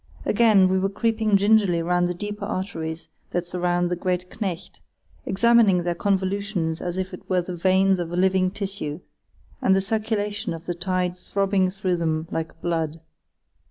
[0.25, 4.81] Again, we were creeping gingerly round the deeper arteries that surround the Great Knecht,
[5.27, 9.01] examining their convolutions as it were the veins of a living tissue,
[9.61, 12.99] and the circulation of the tide throbbing through them like blood.